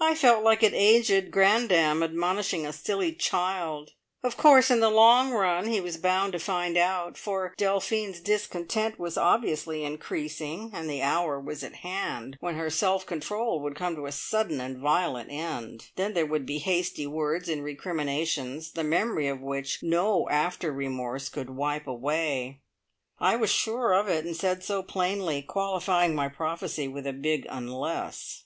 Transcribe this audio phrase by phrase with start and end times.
[0.00, 3.90] I felt like an aged grandam admonishing a silly child.
[4.22, 8.96] Of course in the long run he was bound to find out, for Delphine's discontent
[9.00, 13.96] was obviously increasing, and the hour was at hand when her self control would come
[13.96, 15.90] to a sudden and violent end.
[15.96, 21.28] Then there would be hasty words and recriminations, the memory of which no after remorse
[21.28, 22.60] could wipe away.
[23.18, 27.48] I was sure of it, and said so plainly, qualifying my prophecy with a big
[27.50, 28.44] "unless."